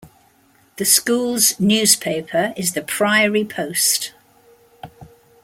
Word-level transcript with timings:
The 0.77 0.85
school's 0.85 1.59
newspaper 1.59 2.55
is 2.57 2.73
the 2.73 2.81
"Priory 2.81 3.45
Post". 3.45 4.13